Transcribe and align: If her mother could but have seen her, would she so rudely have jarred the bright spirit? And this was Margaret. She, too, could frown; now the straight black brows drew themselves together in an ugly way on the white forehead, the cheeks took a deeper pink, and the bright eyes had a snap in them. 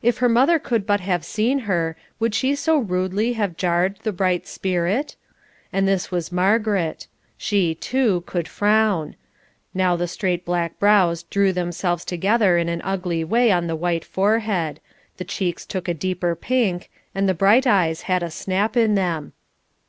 If 0.00 0.18
her 0.18 0.28
mother 0.28 0.60
could 0.60 0.86
but 0.86 1.00
have 1.00 1.24
seen 1.24 1.58
her, 1.66 1.96
would 2.20 2.36
she 2.36 2.54
so 2.54 2.78
rudely 2.78 3.32
have 3.32 3.56
jarred 3.56 3.98
the 4.04 4.12
bright 4.12 4.46
spirit? 4.46 5.16
And 5.72 5.88
this 5.88 6.08
was 6.08 6.30
Margaret. 6.30 7.08
She, 7.36 7.74
too, 7.74 8.22
could 8.28 8.46
frown; 8.46 9.16
now 9.74 9.96
the 9.96 10.06
straight 10.06 10.44
black 10.44 10.78
brows 10.78 11.24
drew 11.24 11.52
themselves 11.52 12.04
together 12.04 12.56
in 12.58 12.68
an 12.68 12.80
ugly 12.84 13.24
way 13.24 13.50
on 13.50 13.66
the 13.66 13.74
white 13.74 14.04
forehead, 14.04 14.78
the 15.16 15.24
cheeks 15.24 15.66
took 15.66 15.88
a 15.88 15.94
deeper 15.94 16.36
pink, 16.36 16.88
and 17.12 17.28
the 17.28 17.34
bright 17.34 17.66
eyes 17.66 18.02
had 18.02 18.22
a 18.22 18.30
snap 18.30 18.76
in 18.76 18.94
them. 18.94 19.32